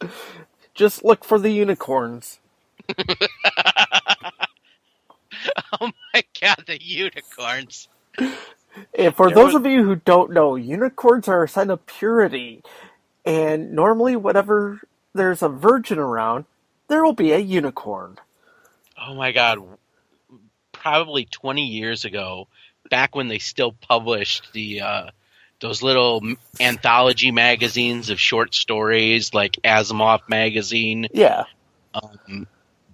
[0.74, 2.38] just look for the unicorns.
[5.80, 7.88] oh my god, the unicorns!
[8.94, 11.84] And for There those was- of you who don't know, unicorns are a sign of
[11.86, 12.62] purity.
[13.24, 14.80] And normally, whenever
[15.14, 16.46] there's a virgin around,
[16.88, 18.18] there will be a unicorn.
[19.00, 19.58] Oh my god,
[20.72, 22.48] probably 20 years ago,
[22.90, 25.10] back when they still published the uh,
[25.60, 26.22] those little
[26.60, 31.08] anthology magazines of short stories, like Asimov magazine.
[31.12, 31.44] Yeah.
[31.94, 32.46] Um,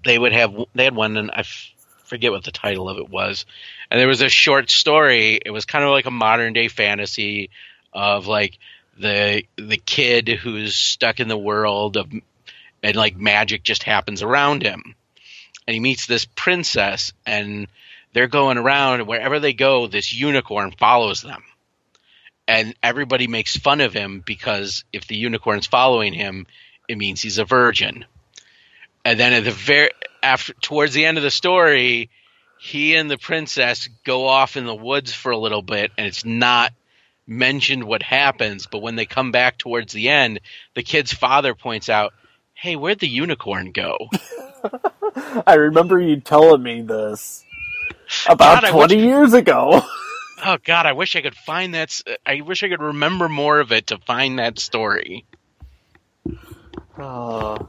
[0.05, 1.73] they would have they had one, and I f-
[2.05, 3.47] forget what the title of it was.
[3.91, 5.39] And there was a short story.
[5.45, 7.51] It was kind of like a modern day fantasy
[7.93, 8.59] of like
[8.99, 12.13] the the kid who's stuck in the world of
[12.85, 14.95] and like magic just happens around him.
[15.67, 17.67] And he meets this princess and
[18.13, 21.43] they're going around and wherever they go this unicorn follows them.
[22.47, 26.47] And everybody makes fun of him because if the unicorn's following him
[26.87, 28.05] it means he's a virgin.
[29.07, 29.91] And then at the very
[30.23, 32.11] after towards the end of the story
[32.61, 36.25] he and the princess go off in the woods for a little bit and it's
[36.27, 36.73] not
[37.27, 40.41] mentioned what happens but when they come back towards the end
[40.75, 42.13] the kid's father points out
[42.55, 43.97] hey where'd the unicorn go
[45.47, 47.45] I remember you telling me this
[48.29, 49.83] about God, 20 wish- years ago.
[50.47, 52.03] Oh God, I wish I could find that.
[52.27, 55.25] I wish I could remember more of it to find that story.
[56.99, 57.65] Uh,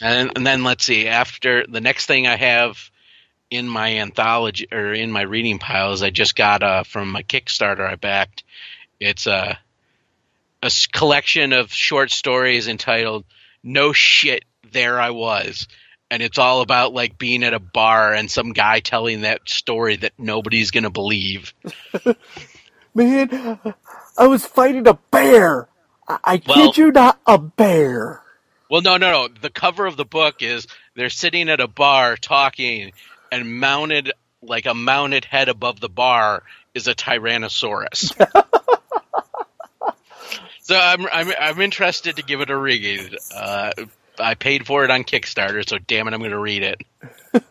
[0.00, 1.08] And, and then let's see.
[1.08, 2.78] After the next thing I have
[3.50, 7.86] in my anthology or in my reading piles, I just got uh, from a Kickstarter
[7.86, 8.44] I backed.
[8.98, 9.58] It's a
[10.62, 13.24] a collection of short stories entitled
[13.66, 15.68] "No Shit, There I Was."
[16.10, 19.96] And it's all about like being at a bar and some guy telling that story
[19.96, 21.52] that nobody's gonna believe.
[22.94, 23.58] man,
[24.16, 25.68] I was fighting a bear.
[26.08, 28.22] I, I Well- kid you not, a bear.
[28.70, 29.28] Well, no, no, no.
[29.28, 30.66] The cover of the book is
[30.96, 32.92] they're sitting at a bar talking,
[33.30, 34.12] and mounted
[34.42, 36.42] like a mounted head above the bar
[36.74, 38.12] is a Tyrannosaurus.
[40.66, 43.16] so I'm I'm I'm interested to give it a read.
[43.34, 43.72] Uh,
[44.18, 46.82] I paid for it on Kickstarter, so damn it, I'm going to read it.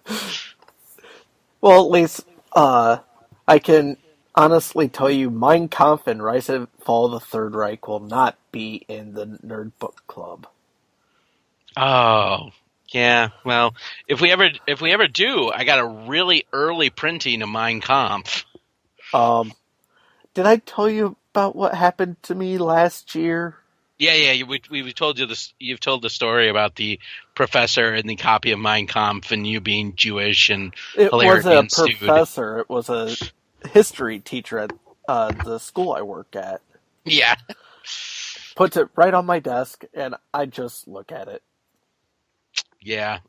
[1.61, 2.99] Well, at least uh,
[3.47, 3.97] I can
[4.35, 8.37] honestly tell you, Mein Kampf and Rise and Fall of the Third Reich will not
[8.51, 10.47] be in the Nerd Book Club.
[11.77, 12.49] Oh,
[12.91, 13.75] Yeah, well,
[14.07, 17.81] if we ever if we ever do, I got a really early printing of Mein
[17.81, 18.45] Kampf.
[19.13, 19.53] Um,
[20.33, 23.57] did I tell you about what happened to me last year?
[23.97, 25.53] Yeah, yeah, you, we we told you this.
[25.59, 26.99] You've told the story about the
[27.35, 31.89] professor and the copy of Mein Kampf, and you being Jewish and It wasn't a
[31.97, 32.59] professor.
[32.59, 33.17] It was a
[33.69, 34.73] history teacher at
[35.07, 36.61] uh, the school I work at.
[37.05, 37.35] Yeah,
[38.55, 41.43] Puts it right on my desk, and I just look at it.
[42.81, 43.19] yeah.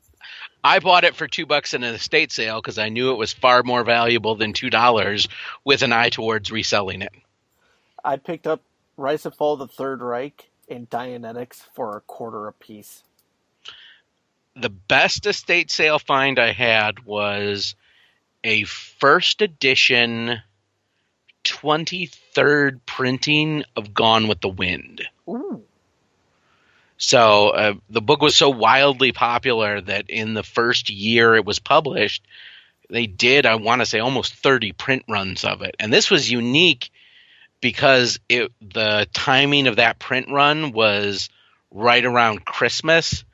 [0.65, 3.33] I bought it for two bucks in an estate sale because I knew it was
[3.33, 5.29] far more valuable than two dollars,
[5.65, 7.13] with an eye towards reselling it.
[8.07, 8.63] I picked up
[8.97, 13.03] Rise and Fall of the Third Reich and Dianetics for a quarter a piece.
[14.57, 17.75] the best estate sale find I had was
[18.43, 20.41] a first edition
[21.45, 25.03] 23rd printing of Gone with the Wind.
[25.29, 25.63] Ooh.
[26.99, 31.59] So uh, the book was so wildly popular that in the first year it was
[31.59, 32.27] published,
[32.89, 35.77] they did, I want to say, almost 30 print runs of it.
[35.79, 36.91] And this was unique
[37.61, 41.29] because it the timing of that print run was
[41.71, 43.25] right around Christmas,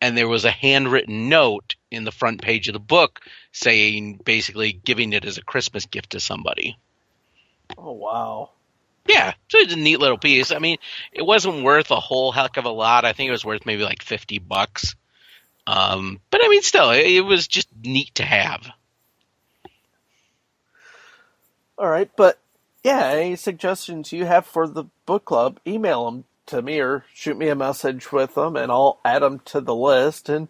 [0.00, 3.20] and there was a handwritten note in the front page of the book
[3.52, 6.78] saying basically giving it as a Christmas gift to somebody.
[7.76, 8.50] Oh wow.
[9.06, 10.52] Yeah, so it's a neat little piece.
[10.52, 10.76] I mean,
[11.12, 13.04] it wasn't worth a whole heck of a lot.
[13.04, 14.94] I think it was worth maybe like fifty bucks.
[15.66, 18.68] Um, but I mean, still, it, it was just neat to have.
[21.78, 22.38] All right, but
[22.82, 27.36] yeah, any suggestions you have for the book club, email them to me or shoot
[27.36, 30.48] me a message with them, and I'll add them to the list, and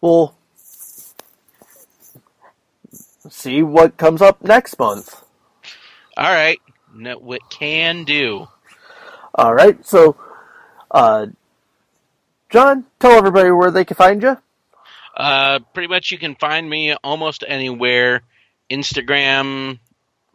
[0.00, 0.34] we'll
[3.28, 5.22] see what comes up next month.
[6.16, 6.60] All right,
[6.94, 8.48] no, what can do?
[9.34, 10.16] All right, so,
[10.90, 11.26] uh,
[12.50, 14.38] John, tell everybody where they can find you.
[15.16, 18.22] Uh, pretty much, you can find me almost anywhere.
[18.70, 19.78] Instagram,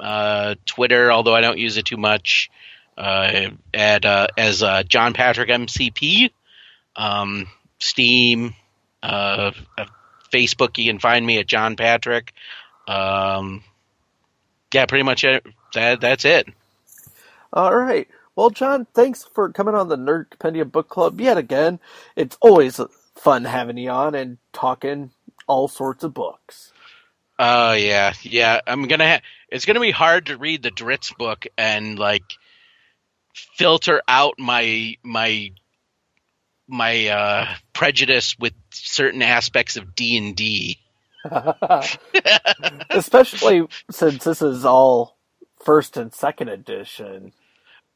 [0.01, 2.49] uh, Twitter, although I don't use it too much.
[2.97, 6.31] Uh, at uh, as uh, John Patrick MCP,
[6.95, 7.47] um,
[7.79, 8.53] Steam,
[9.01, 9.85] uh, uh,
[10.31, 10.77] Facebook.
[10.77, 12.33] You can find me at John Patrick.
[12.87, 13.63] Um,
[14.73, 15.45] yeah, pretty much it.
[15.73, 16.47] That that's it.
[17.53, 18.07] All right.
[18.35, 21.79] Well, John, thanks for coming on the Nerd Compendium Book Club yet again.
[22.15, 22.79] It's always
[23.15, 25.11] fun having you on and talking
[25.47, 26.71] all sorts of books.
[27.39, 28.61] Oh yeah, yeah.
[28.67, 29.09] I'm gonna.
[29.09, 29.21] Ha-
[29.51, 32.23] it's gonna be hard to read the Drizzt book and like
[33.57, 35.51] filter out my my
[36.67, 40.79] my uh, prejudice with certain aspects of D and D.
[42.89, 45.17] Especially since this is all
[45.63, 47.33] first and second edition.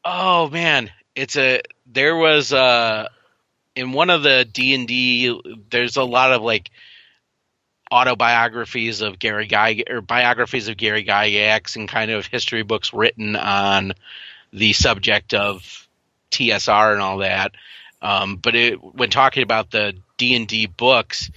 [0.04, 1.62] Oh man, it's a.
[1.86, 3.08] There was uh
[3.74, 5.40] in one of the D and D.
[5.70, 6.70] There's a lot of like
[7.90, 13.36] autobiographies of Gary Gygax or biographies of Gary Gygax and kind of history books written
[13.36, 13.92] on
[14.52, 15.88] the subject of
[16.30, 17.52] TSR and all that.
[18.02, 21.30] Um, but it, when talking about the D and D books,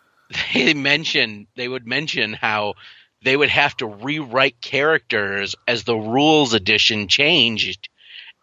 [0.54, 2.74] they mention they would mention how
[3.22, 7.88] they would have to rewrite characters as the rules edition changed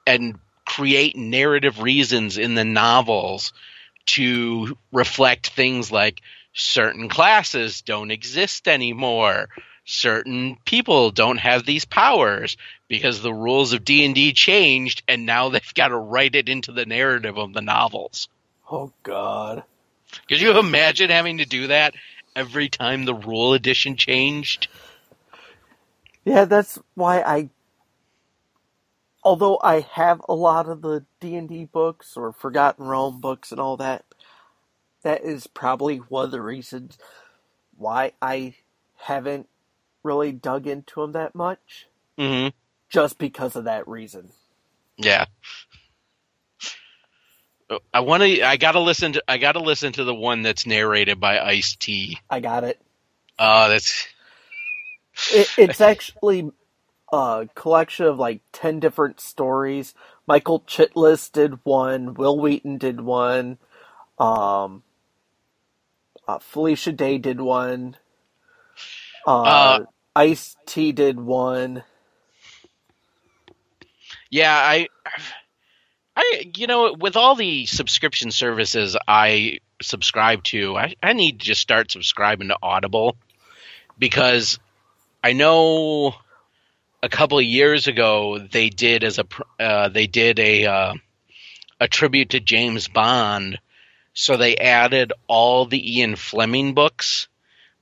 [0.07, 3.53] and create narrative reasons in the novels
[4.07, 6.22] to reflect things like
[6.54, 9.47] certain classes don't exist anymore
[9.86, 15.74] certain people don't have these powers because the rules of D&D changed and now they've
[15.74, 18.30] got to write it into the narrative of the novels.
[18.70, 19.64] Oh God.
[20.28, 21.93] Could you imagine having to do that
[22.36, 24.68] every time the rule edition changed?
[26.26, 27.49] Yeah, that's why I
[29.24, 33.78] although I have a lot of the D&D books or Forgotten Realm books and all
[33.78, 34.04] that,
[35.04, 36.97] that is probably one of the reasons
[37.78, 38.56] why I
[38.97, 39.47] haven't
[40.04, 41.88] really dug into them that much.
[42.18, 42.54] Mhm.
[42.89, 44.32] Just because of that reason.
[44.97, 45.26] Yeah.
[47.93, 50.41] I want to I got to listen to I got to listen to the one
[50.41, 52.20] that's narrated by Ice-T.
[52.30, 52.82] I got it.
[53.39, 54.08] Oh, that's
[55.28, 56.52] it it's actually
[57.12, 59.93] a collection of like 10 different stories.
[60.28, 63.58] Michael Chiklis did one, Wil Wheaton did one,
[64.20, 64.84] um,
[66.36, 67.97] uh, Felicia Day did one,
[69.43, 71.84] uh, Uh, Ice T did one.
[74.29, 74.88] Yeah, I,
[76.15, 81.45] I, you know, with all the subscription services I subscribe to, I, I need to
[81.45, 83.17] just start subscribing to Audible
[83.99, 84.59] because
[85.23, 86.15] I know
[87.03, 89.25] a couple of years ago they did as a
[89.59, 90.93] uh, they did a uh,
[91.79, 93.59] a tribute to James Bond
[94.14, 97.28] so they added all the Ian Fleming books,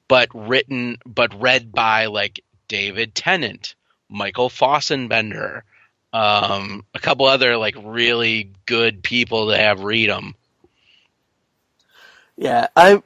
[0.07, 3.75] but written but read by like David Tennant,
[4.09, 5.63] Michael Fassbender,
[6.13, 10.35] um, a couple other like really good people to have read them.
[12.37, 13.03] Yeah, I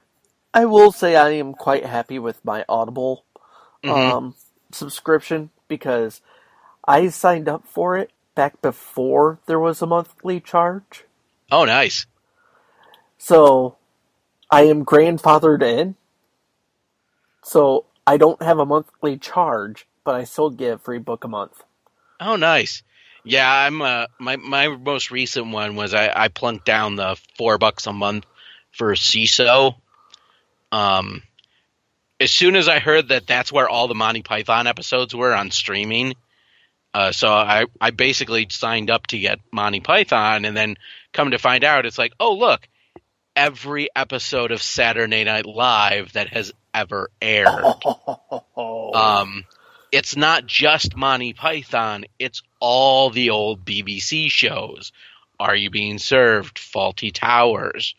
[0.54, 3.26] I will say I am quite happy with my Audible
[3.84, 4.18] Mhm.
[4.18, 4.36] um,
[4.72, 6.22] subscription because
[6.88, 11.06] I signed up for it back before there was a monthly charge.
[11.52, 12.06] Oh, nice.
[13.24, 13.78] So
[14.52, 15.96] I am grandfathered in.
[17.42, 21.30] So I don't have a monthly charge, but I still get a free book a
[21.30, 21.64] month.
[22.20, 22.84] Oh, nice.
[23.24, 23.82] Yeah, I'm.
[23.82, 27.94] Uh, my my most recent one was I, I plunked down the four bucks a
[27.94, 28.26] month
[28.74, 29.76] for Seeso.
[30.74, 31.24] Um,
[32.20, 35.50] as soon as I heard that that's where all the Monty Python episodes were on
[35.52, 36.16] streaming,
[36.94, 40.76] uh, so I I basically signed up to get Monty Python, and then
[41.14, 42.68] come to find out, it's like, oh look,
[43.36, 47.48] every episode of Saturday Night Live that has ever aired.
[48.56, 49.46] Um,
[49.92, 54.92] it's not just Monty Python; it's all the old BBC shows.
[55.40, 56.58] Are you being served?
[56.58, 57.96] Fawlty Towers.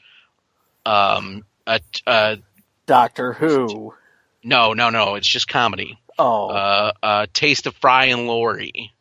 [0.87, 2.39] Um, a, a,
[2.87, 3.95] Doctor Who.
[4.45, 5.16] no, no, no.
[5.16, 5.99] It's just comedy.
[6.16, 8.93] Oh, Uh, uh, Taste of Fry and Laurie.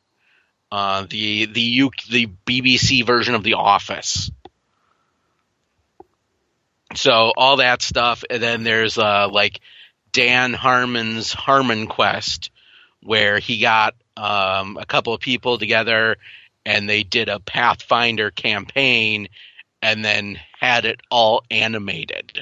[0.71, 4.31] Uh, the the U, the BBC version of The Office.
[6.95, 9.61] So all that stuff, and then there's uh, like
[10.11, 12.51] Dan Harmon's Harmon Quest,
[13.01, 16.17] where he got um, a couple of people together
[16.65, 19.27] and they did a Pathfinder campaign,
[19.81, 22.39] and then had it all animated.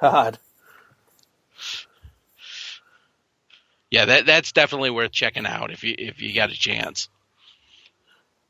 [0.00, 0.38] God.
[3.90, 7.08] Yeah, that that's definitely worth checking out if you if you got a chance.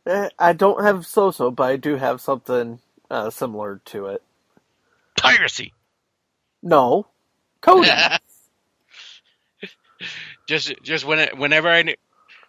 [0.07, 2.81] Eh, I don't have so-so, but I do have something
[3.11, 4.23] uh, similar to it.
[5.23, 5.73] Piracy.
[6.63, 7.07] No.
[7.63, 8.19] Kodi.
[10.49, 11.97] just just when it, whenever any,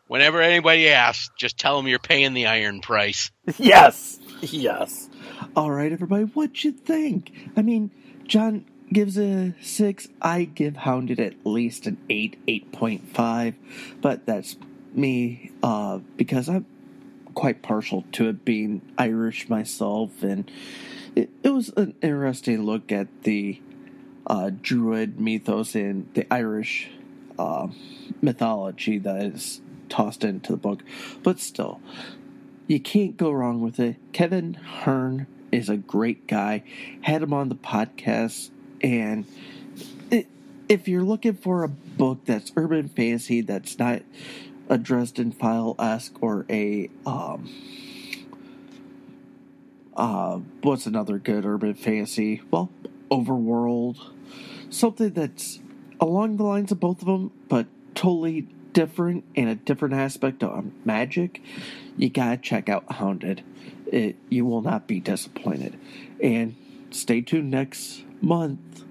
[0.07, 3.31] whenever anybody asks, just tell them you're paying the iron price.
[3.57, 4.19] yes.
[4.41, 5.09] Yes.
[5.55, 7.31] All right, everybody, what you think?
[7.55, 7.91] I mean,
[8.25, 10.07] John gives a six.
[10.21, 13.55] I give Hounded at least an eight, eight point five,
[14.01, 14.55] but that's
[14.93, 16.65] me uh, because I'm
[17.35, 20.49] quite partial to it being Irish myself, and
[21.15, 23.61] it, it was an interesting look at the
[24.27, 26.89] uh, Druid mythos and the Irish
[27.37, 27.67] uh,
[28.21, 30.83] mythology that is tossed into the book,
[31.23, 31.81] but still
[32.67, 33.97] you can't go wrong with it.
[34.13, 36.63] Kevin Hearne is a great guy.
[37.01, 38.49] Had him on the podcast,
[38.81, 39.25] and
[40.09, 40.27] it,
[40.69, 44.01] if you're looking for a book that's urban fantasy, that's not
[44.69, 47.49] a Dresden File esque or a um,
[49.95, 52.41] uh, what's another good urban fantasy?
[52.51, 52.69] Well,
[53.11, 53.97] Overworld,
[54.69, 55.59] something that's
[55.99, 60.65] along the lines of both of them, but totally different and a different aspect of
[60.85, 61.41] magic,
[61.95, 63.43] you gotta check out Hounded.
[63.85, 65.79] It, you will not be disappointed.
[66.21, 66.55] And
[66.89, 68.83] stay tuned next month.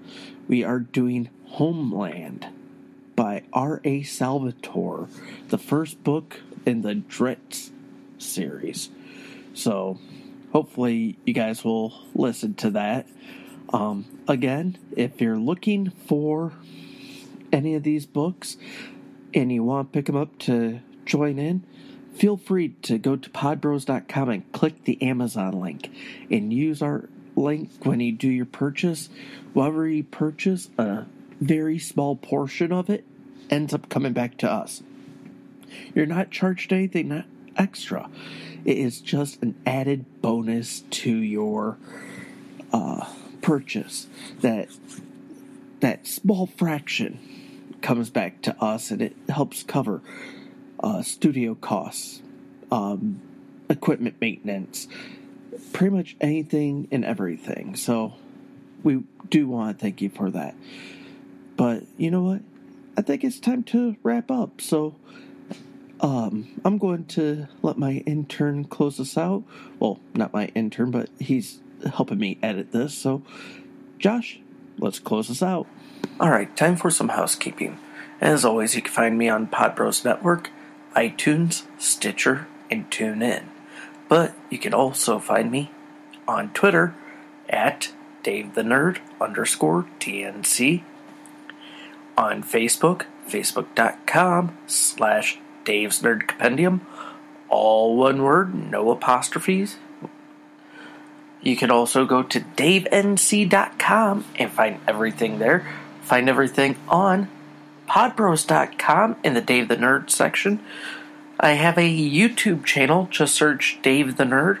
[0.47, 2.47] We are doing Homeland
[3.15, 4.03] by R.A.
[4.03, 5.07] Salvatore,
[5.49, 7.71] the first book in the Drizzt
[8.17, 8.89] series.
[9.53, 9.99] So
[10.53, 13.07] hopefully you guys will listen to that.
[13.73, 16.53] Um, again, if you're looking for
[17.51, 18.55] any of these books
[19.33, 21.63] and you want to pick them up to join in,
[22.13, 25.91] feel free to go to podbros.com and click the Amazon link
[26.29, 29.09] and use our link when you do your purchase.
[29.53, 31.05] Whatever you purchase, a
[31.41, 33.05] very small portion of it
[33.49, 34.83] ends up coming back to us.
[35.95, 37.25] You're not charged anything not
[37.57, 38.09] extra.
[38.65, 41.77] It is just an added bonus to your
[42.71, 43.05] uh,
[43.41, 44.07] purchase.
[44.41, 44.69] That
[45.81, 47.19] that small fraction
[47.81, 50.01] comes back to us, and it helps cover
[50.79, 52.21] uh, studio costs,
[52.71, 53.21] um,
[53.69, 54.87] equipment maintenance,
[55.71, 57.75] pretty much anything and everything.
[57.75, 58.13] So
[58.83, 60.55] we do want to thank you for that.
[61.57, 62.41] But you know what?
[62.97, 64.61] I think it's time to wrap up.
[64.61, 64.95] So
[66.03, 69.43] um, I'm going to let my intern close this out.
[69.79, 71.61] Well, not my intern, but he's
[71.93, 72.93] helping me edit this.
[72.93, 73.23] So,
[73.99, 74.39] Josh,
[74.77, 75.65] let's close this out.
[76.19, 77.79] All right, time for some housekeeping.
[78.19, 80.51] As always, you can find me on Podbros Network,
[80.93, 83.45] iTunes, Stitcher, and TuneIn.
[84.09, 85.71] But you can also find me
[86.27, 86.95] on Twitter
[87.49, 87.93] at
[88.23, 90.83] Dave the Nerd underscore TNC,
[92.17, 96.85] on Facebook, facebook.com slash Dave's Nerd Compendium,
[97.49, 99.77] all one word, no apostrophes.
[101.41, 105.67] You can also go to davenc.com and find everything there.
[106.01, 107.29] Find everything on
[107.87, 110.61] podbros.com in the Dave the Nerd section.
[111.39, 114.59] I have a YouTube channel, just search Dave the Nerd.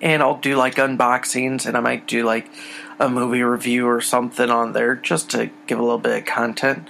[0.00, 2.48] And I'll do like unboxings and I might do like
[3.00, 6.88] a movie review or something on there just to give a little bit of content.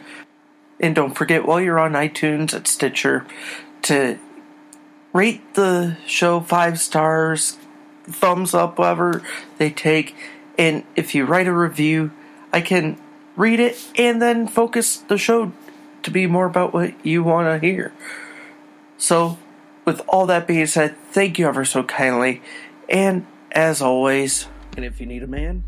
[0.80, 3.26] And don't forget, while you're on iTunes at Stitcher,
[3.82, 4.18] to
[5.12, 7.58] rate the show five stars,
[8.04, 9.22] thumbs up, whatever
[9.58, 10.16] they take.
[10.58, 12.10] And if you write a review,
[12.52, 12.98] I can
[13.36, 15.52] read it and then focus the show
[16.02, 17.92] to be more about what you want to hear.
[18.96, 19.38] So,
[19.84, 22.42] with all that being said, thank you ever so kindly.
[22.88, 25.64] And as always, and if you need a man,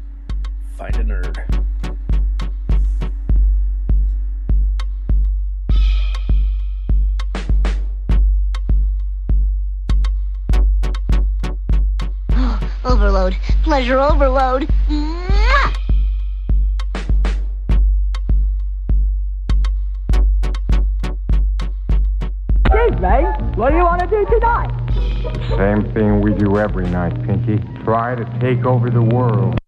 [0.76, 1.61] find a nerd.
[13.02, 13.36] Overload.
[13.64, 14.68] Pleasure overload.
[14.88, 15.74] Mwah!
[22.64, 24.70] Excuse me, what do you want to do tonight?
[25.58, 27.58] Same thing we do every night, Pinky.
[27.82, 29.58] Try to take over the world.